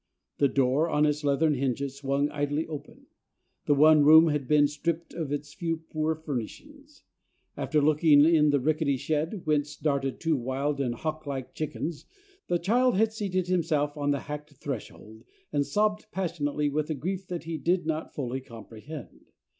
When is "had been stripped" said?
4.29-5.13